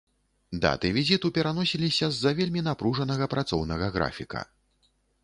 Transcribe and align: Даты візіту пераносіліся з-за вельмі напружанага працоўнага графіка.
Даты 0.61 0.87
візіту 0.97 1.29
пераносіліся 1.35 2.09
з-за 2.13 2.31
вельмі 2.39 2.63
напружанага 2.69 3.29
працоўнага 3.35 3.91
графіка. 3.99 4.41